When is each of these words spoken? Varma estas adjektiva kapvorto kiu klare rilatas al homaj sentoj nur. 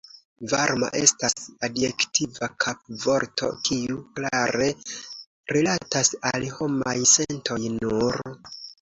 Varma 0.51 0.87
estas 1.01 1.35
adjektiva 1.67 2.49
kapvorto 2.65 3.51
kiu 3.69 4.01
klare 4.17 4.73
rilatas 5.55 6.15
al 6.35 6.51
homaj 6.59 6.99
sentoj 7.17 7.65
nur. 7.81 8.23